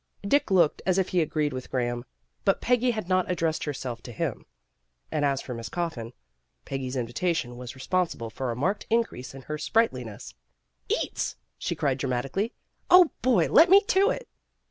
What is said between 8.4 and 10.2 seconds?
a marked increase in her spright THE CURE 221